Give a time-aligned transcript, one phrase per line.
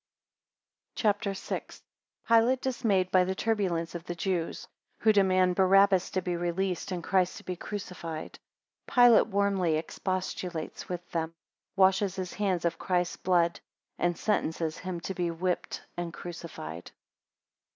[0.95, 1.61] CHAPTER VI.
[2.25, 4.63] 1 Pilate dismayed by the turbulence of the Jews,
[4.97, 8.39] 5 who demand Barabbas to be released, and Christ to be crucified.
[8.87, 11.35] 9 Pilate warmly expostulates with them,
[11.75, 13.59] 20 washes his hands of Christ's blood,
[13.97, 16.89] 23 and sentences him to be whipped and crucified.